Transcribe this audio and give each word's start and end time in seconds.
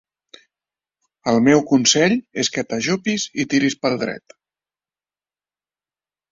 El 1.33 1.37
meu 1.47 1.61
consell 1.73 2.17
és 2.45 2.51
que 2.57 2.65
t'ajupis 2.73 3.29
i 3.45 3.47
tiris 3.55 3.79
pel 3.85 4.01
dret. 4.07 4.39